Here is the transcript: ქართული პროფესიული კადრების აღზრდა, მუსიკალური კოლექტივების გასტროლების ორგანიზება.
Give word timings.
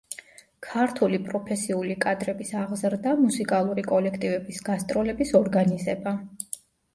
ქართული 0.67 1.17
პროფესიული 1.25 1.97
კადრების 2.05 2.53
აღზრდა, 2.61 3.13
მუსიკალური 3.25 3.85
კოლექტივების 3.91 4.63
გასტროლების 4.71 5.35
ორგანიზება. 5.43 6.17